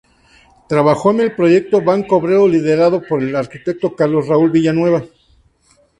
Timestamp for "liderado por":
2.47-3.21